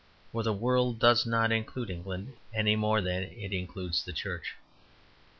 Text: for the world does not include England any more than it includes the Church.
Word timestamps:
for 0.31 0.41
the 0.41 0.51
world 0.51 0.97
does 0.97 1.27
not 1.27 1.51
include 1.51 1.91
England 1.91 2.33
any 2.55 2.75
more 2.75 3.01
than 3.01 3.21
it 3.21 3.53
includes 3.53 4.03
the 4.03 4.11
Church. 4.11 4.55